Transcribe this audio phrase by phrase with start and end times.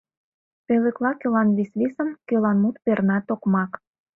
[0.65, 3.71] Пӧлекла кӧлан висвисым, Кӧлан мут перна токмак.